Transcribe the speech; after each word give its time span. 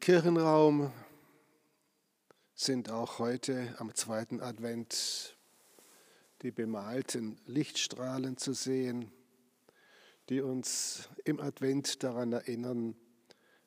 Kirchenraum 0.00 0.90
sind 2.54 2.88
auch 2.90 3.18
heute 3.18 3.74
am 3.76 3.94
zweiten 3.94 4.40
Advent 4.40 5.36
die 6.40 6.50
bemalten 6.50 7.38
Lichtstrahlen 7.44 8.38
zu 8.38 8.54
sehen, 8.54 9.12
die 10.30 10.40
uns 10.40 11.10
im 11.26 11.38
Advent 11.38 12.02
daran 12.02 12.32
erinnern, 12.32 12.96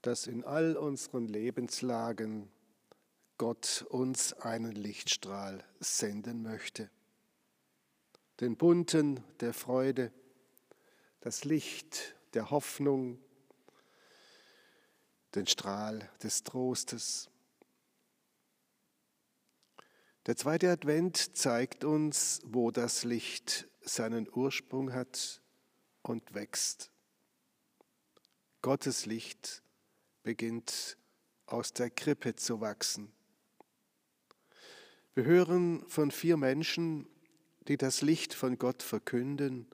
dass 0.00 0.26
in 0.26 0.44
all 0.44 0.78
unseren 0.78 1.28
Lebenslagen 1.28 2.50
Gott 3.36 3.84
uns 3.90 4.32
einen 4.32 4.72
Lichtstrahl 4.72 5.62
senden 5.78 6.42
möchte. 6.42 6.88
Den 8.40 8.56
bunten 8.56 9.22
der 9.40 9.52
Freude, 9.52 10.10
das 11.20 11.44
Licht 11.44 12.16
der 12.32 12.50
Hoffnung, 12.50 13.18
den 15.34 15.46
Strahl 15.46 16.10
des 16.22 16.42
Trostes. 16.42 17.30
Der 20.26 20.36
zweite 20.36 20.70
Advent 20.70 21.36
zeigt 21.36 21.84
uns, 21.84 22.40
wo 22.44 22.70
das 22.70 23.04
Licht 23.04 23.68
seinen 23.80 24.28
Ursprung 24.32 24.92
hat 24.92 25.42
und 26.02 26.34
wächst. 26.34 26.90
Gottes 28.62 29.06
Licht 29.06 29.62
beginnt 30.22 30.98
aus 31.46 31.72
der 31.72 31.90
Krippe 31.90 32.36
zu 32.36 32.60
wachsen. 32.60 33.12
Wir 35.14 35.24
hören 35.24 35.84
von 35.88 36.10
vier 36.10 36.36
Menschen, 36.36 37.08
die 37.68 37.76
das 37.76 38.02
Licht 38.02 38.34
von 38.34 38.58
Gott 38.58 38.82
verkünden 38.82 39.66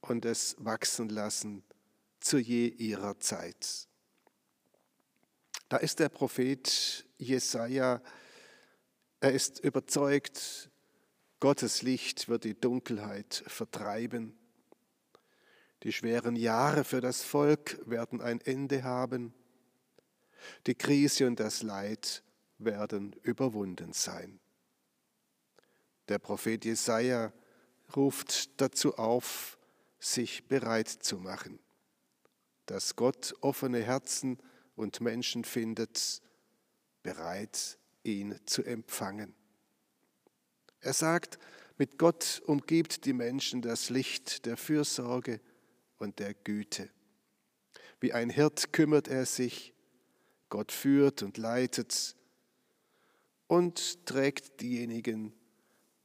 und 0.00 0.24
es 0.24 0.56
wachsen 0.58 1.08
lassen 1.08 1.64
zu 2.20 2.38
je 2.38 2.68
ihrer 2.68 3.18
Zeit. 3.18 3.88
Da 5.68 5.76
ist 5.76 5.98
der 5.98 6.08
Prophet 6.08 7.06
Jesaja, 7.18 8.00
er 9.20 9.32
ist 9.32 9.58
überzeugt, 9.60 10.70
Gottes 11.40 11.82
Licht 11.82 12.28
wird 12.28 12.44
die 12.44 12.58
Dunkelheit 12.58 13.44
vertreiben. 13.46 14.38
Die 15.82 15.92
schweren 15.92 16.36
Jahre 16.36 16.84
für 16.84 17.00
das 17.00 17.22
Volk 17.22 17.78
werden 17.84 18.20
ein 18.20 18.40
Ende 18.40 18.82
haben. 18.82 19.34
Die 20.66 20.74
Krise 20.74 21.26
und 21.26 21.38
das 21.38 21.62
Leid 21.62 22.22
werden 22.58 23.14
überwunden 23.22 23.92
sein. 23.92 24.40
Der 26.08 26.18
Prophet 26.18 26.64
Jesaja 26.64 27.32
ruft 27.94 28.60
dazu 28.60 28.96
auf, 28.96 29.58
sich 30.00 30.48
bereit 30.48 30.88
zu 30.88 31.18
machen, 31.18 31.58
dass 32.66 32.96
Gott 32.96 33.34
offene 33.40 33.82
Herzen 33.82 34.38
und 34.78 35.00
Menschen 35.00 35.44
findet, 35.44 36.22
bereit, 37.02 37.78
ihn 38.04 38.38
zu 38.46 38.62
empfangen. 38.62 39.34
Er 40.80 40.92
sagt, 40.92 41.38
mit 41.76 41.98
Gott 41.98 42.42
umgibt 42.46 43.04
die 43.04 43.12
Menschen 43.12 43.62
das 43.62 43.90
Licht 43.90 44.46
der 44.46 44.56
Fürsorge 44.56 45.40
und 45.98 46.18
der 46.18 46.34
Güte. 46.34 46.90
Wie 48.00 48.12
ein 48.12 48.30
Hirt 48.30 48.72
kümmert 48.72 49.08
er 49.08 49.26
sich, 49.26 49.74
Gott 50.48 50.72
führt 50.72 51.22
und 51.22 51.36
leitet 51.36 52.16
und 53.48 54.06
trägt 54.06 54.60
diejenigen, 54.60 55.32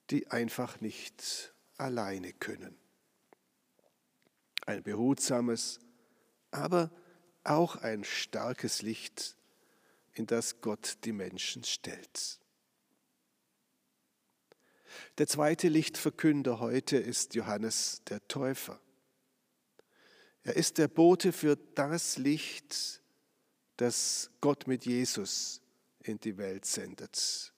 die 0.09 0.27
einfach 0.31 0.81
nicht 0.81 1.53
alleine 1.77 2.33
können. 2.33 2.77
Ein 4.65 4.83
behutsames, 4.83 5.79
aber 6.51 6.91
auch 7.43 7.75
ein 7.77 8.03
starkes 8.03 8.81
Licht, 8.81 9.35
in 10.13 10.25
das 10.27 10.61
Gott 10.61 10.97
die 11.03 11.11
Menschen 11.11 11.63
stellt. 11.63 12.39
Der 15.17 15.27
zweite 15.27 15.69
Lichtverkünder 15.69 16.59
heute 16.59 16.97
ist 16.97 17.35
Johannes 17.35 18.01
der 18.09 18.27
Täufer. 18.27 18.79
Er 20.43 20.55
ist 20.55 20.77
der 20.77 20.87
Bote 20.87 21.31
für 21.31 21.55
das 21.55 22.17
Licht, 22.17 23.01
das 23.77 24.29
Gott 24.41 24.67
mit 24.67 24.85
Jesus 24.85 25.61
in 26.03 26.19
die 26.19 26.37
Welt 26.37 26.65
sendet. 26.65 27.53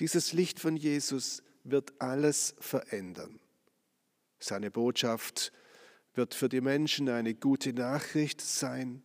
Dieses 0.00 0.32
Licht 0.32 0.58
von 0.58 0.76
Jesus 0.76 1.42
wird 1.62 1.92
alles 2.00 2.54
verändern. 2.58 3.38
Seine 4.38 4.70
Botschaft 4.70 5.52
wird 6.14 6.34
für 6.34 6.48
die 6.48 6.60
Menschen 6.60 7.08
eine 7.08 7.34
gute 7.34 7.72
Nachricht 7.72 8.40
sein. 8.40 9.02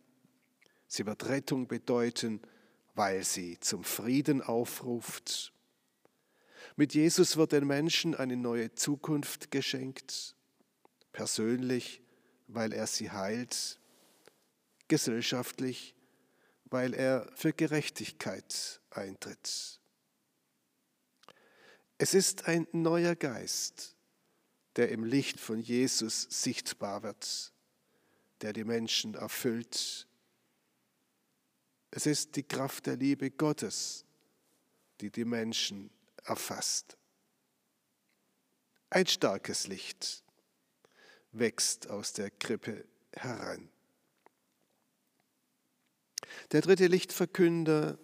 Sie 0.86 1.06
wird 1.06 1.28
Rettung 1.28 1.66
bedeuten, 1.68 2.40
weil 2.94 3.24
sie 3.24 3.58
zum 3.60 3.84
Frieden 3.84 4.42
aufruft. 4.42 5.52
Mit 6.76 6.94
Jesus 6.94 7.36
wird 7.36 7.52
den 7.52 7.66
Menschen 7.66 8.14
eine 8.14 8.36
neue 8.36 8.74
Zukunft 8.74 9.50
geschenkt, 9.50 10.34
persönlich, 11.12 12.02
weil 12.46 12.72
er 12.72 12.86
sie 12.86 13.10
heilt, 13.10 13.78
gesellschaftlich, 14.88 15.94
weil 16.64 16.94
er 16.94 17.30
für 17.34 17.52
Gerechtigkeit 17.52 18.80
eintritt. 18.90 19.80
Es 21.98 22.14
ist 22.14 22.46
ein 22.46 22.66
neuer 22.72 23.16
Geist, 23.16 23.96
der 24.78 24.90
im 24.90 25.02
Licht 25.02 25.40
von 25.40 25.58
Jesus 25.58 26.28
sichtbar 26.30 27.02
wird, 27.02 27.52
der 28.42 28.52
die 28.52 28.62
Menschen 28.62 29.16
erfüllt. 29.16 30.06
Es 31.90 32.06
ist 32.06 32.36
die 32.36 32.44
Kraft 32.44 32.86
der 32.86 32.96
Liebe 32.96 33.32
Gottes, 33.32 34.04
die 35.00 35.10
die 35.10 35.24
Menschen 35.24 35.90
erfasst. 36.22 36.96
Ein 38.88 39.08
starkes 39.08 39.66
Licht 39.66 40.22
wächst 41.32 41.90
aus 41.90 42.12
der 42.12 42.30
Krippe 42.30 42.86
heran. 43.12 43.68
Der 46.52 46.60
dritte 46.60 46.86
Lichtverkünder 46.86 47.98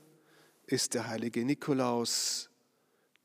ist 0.67 0.95
der 0.95 1.07
heilige 1.07 1.45
Nikolaus, 1.45 2.51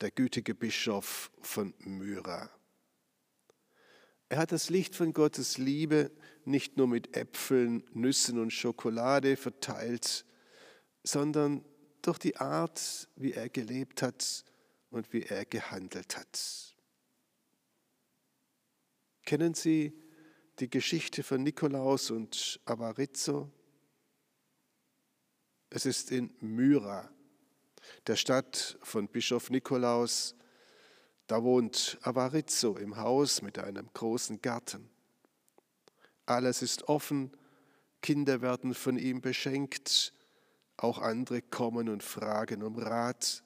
der 0.01 0.11
gütige 0.11 0.53
Bischof 0.53 1.31
von 1.41 1.73
Myra. 1.79 2.51
Er 4.29 4.37
hat 4.37 4.51
das 4.51 4.69
Licht 4.69 4.95
von 4.95 5.11
Gottes 5.11 5.57
Liebe 5.57 6.11
nicht 6.45 6.77
nur 6.77 6.87
mit 6.87 7.17
Äpfeln, 7.17 7.83
Nüssen 7.93 8.39
und 8.39 8.51
Schokolade 8.51 9.35
verteilt, 9.35 10.23
sondern 11.03 11.65
durch 12.03 12.19
die 12.19 12.37
Art, 12.37 13.09
wie 13.15 13.33
er 13.33 13.49
gelebt 13.49 14.03
hat 14.03 14.45
und 14.91 15.11
wie 15.13 15.23
er 15.23 15.45
gehandelt 15.45 16.15
hat. 16.15 16.75
Kennen 19.25 19.55
Sie 19.55 19.93
die 20.59 20.69
Geschichte 20.69 21.23
von 21.23 21.41
Nikolaus 21.41 22.11
und 22.11 22.59
Avarizzo? 22.65 23.51
Es 25.71 25.87
ist 25.87 26.11
in 26.11 26.35
Myra, 26.39 27.09
der 28.05 28.15
Stadt 28.15 28.77
von 28.83 29.07
Bischof 29.07 29.49
Nikolaus, 29.49 30.35
da 31.29 31.43
wohnt 31.43 31.99
Avarizzo 32.01 32.75
im 32.75 32.97
Haus 32.97 33.43
mit 33.43 33.59
einem 33.59 33.87
großen 33.93 34.41
Garten. 34.41 34.89
Alles 36.25 36.63
ist 36.63 36.89
offen, 36.89 37.37
Kinder 38.01 38.41
werden 38.41 38.73
von 38.73 38.97
ihm 38.97 39.21
beschenkt, 39.21 40.11
auch 40.75 40.97
andere 40.97 41.43
kommen 41.43 41.87
und 41.87 42.01
fragen 42.01 42.63
um 42.63 42.79
Rat. 42.79 43.43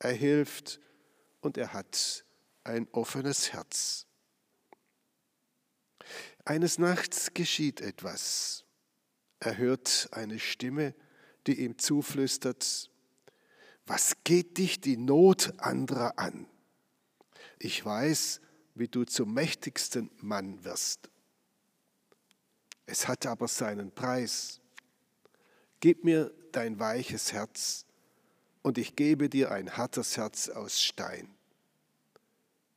Er 0.00 0.12
hilft 0.12 0.80
und 1.40 1.56
er 1.56 1.72
hat 1.72 2.24
ein 2.64 2.88
offenes 2.90 3.52
Herz. 3.52 4.06
Eines 6.44 6.78
Nachts 6.78 7.32
geschieht 7.32 7.80
etwas. 7.80 8.64
Er 9.38 9.56
hört 9.56 10.08
eine 10.10 10.40
Stimme, 10.40 10.96
die 11.46 11.60
ihm 11.60 11.78
zuflüstert, 11.78 12.90
was 13.86 14.16
geht 14.24 14.58
dich 14.58 14.80
die 14.80 14.96
Not 14.96 15.52
anderer 15.58 16.18
an? 16.18 16.49
Ich 17.60 17.84
weiß, 17.84 18.40
wie 18.74 18.88
du 18.88 19.04
zum 19.04 19.34
mächtigsten 19.34 20.10
Mann 20.16 20.64
wirst. 20.64 21.10
Es 22.86 23.06
hat 23.06 23.26
aber 23.26 23.46
seinen 23.46 23.92
Preis. 23.92 24.60
Gib 25.78 26.02
mir 26.02 26.34
dein 26.52 26.80
weiches 26.80 27.32
Herz 27.32 27.86
und 28.62 28.78
ich 28.78 28.96
gebe 28.96 29.28
dir 29.28 29.52
ein 29.52 29.76
hartes 29.76 30.16
Herz 30.16 30.48
aus 30.48 30.80
Stein. 30.82 31.34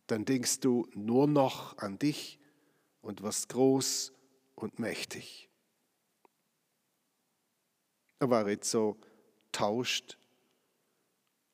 Dann 0.08 0.26
denkst 0.26 0.60
du 0.60 0.88
nur 0.94 1.28
noch 1.28 1.78
an 1.78 1.98
dich 1.98 2.38
und 3.02 3.24
wirst 3.24 3.50
groß 3.50 4.12
und 4.56 4.80
mächtig. 4.80 5.50
Avarizzo 8.20 8.98
tauscht 9.52 10.18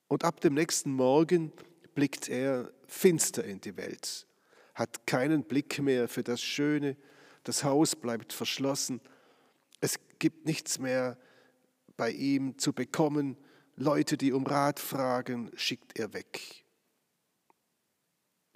und 0.08 0.24
ab 0.24 0.42
dem 0.42 0.56
nächsten 0.56 0.92
Morgen 0.92 1.54
blickt 1.94 2.30
er 2.30 2.71
finster 2.88 3.44
in 3.44 3.62
die 3.62 3.77
Welt, 3.77 4.27
hat 4.75 5.06
keinen 5.06 5.44
Blick 5.44 5.80
mehr 5.80 6.07
für 6.07 6.24
das 6.24 6.41
Schöne, 6.41 6.95
das 7.44 7.63
Haus 7.63 7.95
bleibt 7.95 8.33
verschlossen, 8.33 9.01
es 9.81 10.00
gibt 10.19 10.45
nichts 10.45 10.80
mehr 10.80 11.18
bei 11.95 12.12
ihm 12.12 12.57
zu 12.57 12.74
bekommen, 12.74 13.38
Leute, 13.75 14.18
die 14.18 14.33
um 14.33 14.45
Rat 14.45 14.80
fragen, 14.80 15.51
schickt 15.56 15.97
er 15.97 16.13
weg. 16.13 16.65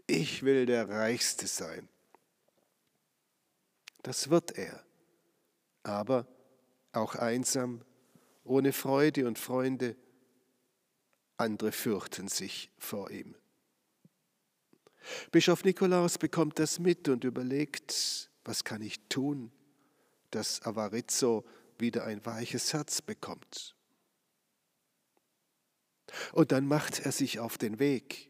Ich 0.05 0.43
will 0.43 0.65
der 0.65 0.89
Reichste 0.89 1.47
sein. 1.47 1.87
Das 4.01 4.29
wird 4.29 4.57
er, 4.57 4.83
aber 5.83 6.27
auch 6.91 7.15
einsam, 7.15 7.85
ohne 8.43 8.73
Freude 8.73 9.25
und 9.27 9.39
Freunde. 9.39 9.95
Andere 11.37 11.71
fürchten 11.71 12.27
sich 12.27 12.71
vor 12.77 13.11
ihm. 13.11 13.35
Bischof 15.31 15.63
Nikolaus 15.63 16.17
bekommt 16.17 16.59
das 16.59 16.79
mit 16.79 17.09
und 17.09 17.23
überlegt, 17.23 18.29
was 18.45 18.63
kann 18.63 18.81
ich 18.81 18.99
tun, 19.09 19.51
dass 20.31 20.61
Avarizzo 20.61 21.43
wieder 21.77 22.05
ein 22.05 22.25
weiches 22.25 22.73
Herz 22.73 23.01
bekommt. 23.01 23.75
Und 26.31 26.51
dann 26.51 26.67
macht 26.67 26.99
er 26.99 27.11
sich 27.11 27.39
auf 27.39 27.57
den 27.57 27.79
Weg. 27.79 28.29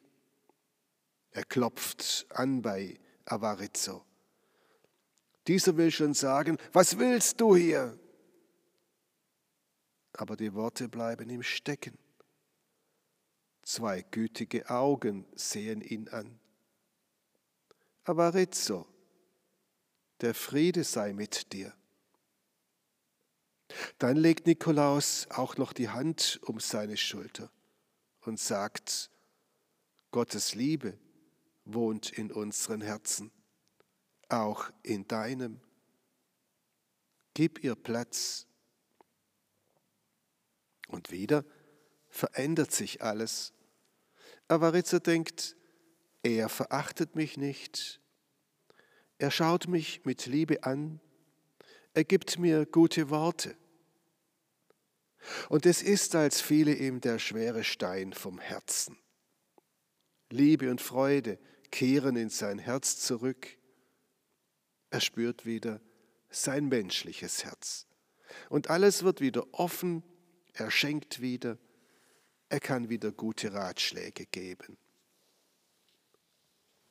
Er 1.31 1.43
klopft 1.43 2.25
an 2.29 2.61
bei 2.61 2.99
Avarizzo. 3.25 4.05
Dieser 5.47 5.75
will 5.77 5.91
schon 5.91 6.13
sagen, 6.13 6.57
was 6.71 6.97
willst 6.97 7.41
du 7.41 7.55
hier? 7.55 7.97
Aber 10.13 10.37
die 10.37 10.53
Worte 10.53 10.87
bleiben 10.87 11.29
ihm 11.29 11.43
stecken. 11.43 11.97
Zwei 13.63 14.01
gütige 14.01 14.69
Augen 14.69 15.25
sehen 15.35 15.81
ihn 15.81 16.09
an. 16.09 16.39
Avarizzo, 18.03 18.85
der 20.21 20.33
Friede 20.33 20.83
sei 20.83 21.13
mit 21.13 21.53
dir. 21.53 21.73
Dann 23.97 24.17
legt 24.17 24.45
Nikolaus 24.45 25.27
auch 25.29 25.57
noch 25.57 25.73
die 25.73 25.89
Hand 25.89 26.39
um 26.43 26.59
seine 26.59 26.97
Schulter 26.97 27.49
und 28.21 28.39
sagt, 28.39 29.09
Gottes 30.11 30.53
Liebe 30.53 30.97
wohnt 31.65 32.11
in 32.11 32.31
unseren 32.31 32.81
Herzen, 32.81 33.31
auch 34.29 34.69
in 34.83 35.07
deinem. 35.07 35.59
Gib 37.33 37.63
ihr 37.63 37.75
Platz. 37.75 38.45
Und 40.87 41.09
wieder 41.09 41.43
verändert 42.13 42.71
sich 42.71 43.01
alles. 43.01 43.53
Avarizzo 44.47 44.99
denkt, 44.99 45.55
er 46.21 46.47
verachtet 46.47 47.15
mich 47.15 47.37
nicht, 47.37 47.99
er 49.17 49.31
schaut 49.31 49.67
mich 49.67 50.05
mit 50.05 50.27
Liebe 50.27 50.63
an, 50.63 50.99
er 51.93 52.03
gibt 52.03 52.37
mir 52.37 52.65
gute 52.65 53.09
Worte. 53.09 53.55
Und 55.49 55.65
es 55.65 55.81
ist, 55.81 56.15
als 56.15 56.39
fiele 56.39 56.75
ihm 56.75 57.01
der 57.01 57.17
schwere 57.17 57.63
Stein 57.63 58.13
vom 58.13 58.39
Herzen. 58.39 58.97
Liebe 60.29 60.69
und 60.69 60.81
Freude 60.81 61.39
kehren 61.71 62.15
in 62.15 62.29
sein 62.29 62.59
Herz 62.59 62.99
zurück. 62.99 63.57
Er 64.89 65.01
spürt 65.01 65.45
wieder 65.45 65.81
sein 66.29 66.67
menschliches 66.67 67.43
Herz. 67.43 67.87
Und 68.49 68.69
alles 68.69 69.03
wird 69.03 69.21
wieder 69.21 69.47
offen, 69.53 70.03
er 70.53 70.69
schenkt 70.69 71.21
wieder, 71.21 71.57
er 72.53 72.59
kann 72.59 72.87
wieder 72.87 73.11
gute 73.11 73.51
Ratschläge 73.51 74.27
geben. 74.27 74.77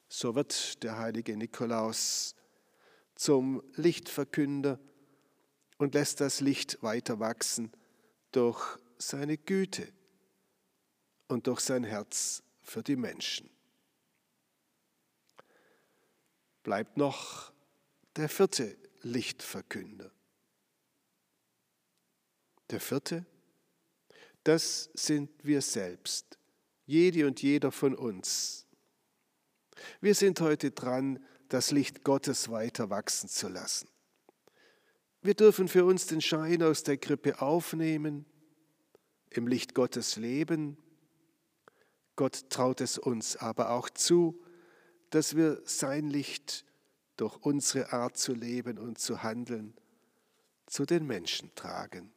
So 0.09 0.35
wird 0.35 0.83
der 0.83 0.99
heilige 0.99 1.37
Nikolaus 1.37 2.35
zum 3.15 3.63
Lichtverkünder 3.77 4.81
und 5.79 5.95
lässt 5.95 6.21
das 6.21 6.41
Licht 6.41 6.83
weiter 6.83 7.21
wachsen 7.21 7.71
durch 8.33 8.77
seine 8.99 9.39
Güte 9.39 9.93
und 11.29 11.47
durch 11.47 11.61
sein 11.61 11.85
Herz 11.85 12.43
für 12.61 12.83
die 12.83 12.97
Menschen. 12.97 13.49
Bleibt 16.65 16.97
noch 16.97 17.53
der 18.17 18.29
vierte 18.29 18.77
Lichtverkünder. 19.03 20.11
Der 22.71 22.81
vierte, 22.81 23.27
das 24.45 24.91
sind 24.95 25.31
wir 25.43 25.63
selbst, 25.63 26.39
jede 26.85 27.27
und 27.27 27.43
jeder 27.43 27.73
von 27.73 27.95
uns. 27.95 28.67
Wir 30.01 30.15
sind 30.15 30.41
heute 30.41 30.71
dran, 30.71 31.25
das 31.49 31.71
Licht 31.71 32.05
Gottes 32.05 32.51
weiter 32.51 32.91
wachsen 32.91 33.29
zu 33.29 33.49
lassen. 33.49 33.89
Wir 35.21 35.35
dürfen 35.35 35.69
für 35.69 35.85
uns 35.85 36.07
den 36.07 36.21
Schein 36.21 36.63
aus 36.63 36.83
der 36.83 36.97
Krippe 36.97 37.41
aufnehmen, 37.41 38.27
im 39.31 39.47
Licht 39.47 39.75
Gottes 39.75 40.17
leben. 40.17 40.77
Gott 42.17 42.51
traut 42.51 42.81
es 42.81 42.99
uns 42.99 43.37
aber 43.37 43.71
auch 43.71 43.89
zu, 43.89 44.43
dass 45.11 45.37
wir 45.37 45.63
sein 45.65 46.09
Licht 46.09 46.65
durch 47.17 47.37
unsere 47.37 47.93
Art 47.93 48.17
zu 48.17 48.35
leben 48.35 48.79
und 48.79 48.99
zu 48.99 49.23
handeln 49.23 49.75
zu 50.67 50.87
den 50.87 51.07
Menschen 51.07 51.55
tragen. 51.55 52.13